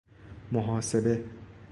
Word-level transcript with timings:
محاسبه 0.51 1.23